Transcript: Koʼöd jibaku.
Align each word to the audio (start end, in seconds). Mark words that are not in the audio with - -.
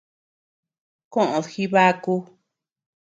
Koʼöd 1.13 1.45
jibaku. 1.53 2.13